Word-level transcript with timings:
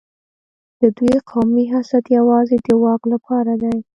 د 0.81 0.81
دوی 0.97 1.15
قومي 1.29 1.65
حسد 1.73 2.03
یوازې 2.17 2.57
د 2.65 2.67
واک 2.83 3.01
لپاره 3.13 3.53
دی. 3.63 3.77